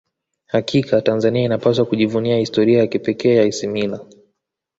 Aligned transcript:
hakika 0.45 1.01
tanzania 1.01 1.43
inapaswa 1.45 1.85
kujivunia 1.85 2.37
historia 2.37 2.79
ya 2.79 2.87
kipekee 2.87 3.35
ya 3.35 3.43
isimila 3.45 4.05